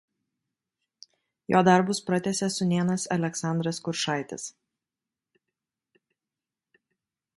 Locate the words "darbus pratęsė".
1.67-2.49